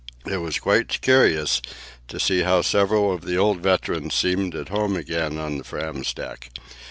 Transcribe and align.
It 0.25 0.37
was 0.37 0.57
quite 0.57 0.99
curious 1.01 1.61
to 2.07 2.19
see 2.19 2.41
how 2.41 2.63
several 2.63 3.13
of 3.13 3.21
the 3.23 3.35
old 3.37 3.59
veterans 3.61 4.15
seemed 4.15 4.55
at 4.55 4.69
home 4.69 4.95
again 4.95 5.37
on 5.37 5.59
the 5.59 5.63
Fram's 5.63 6.11
deck. 6.11 6.49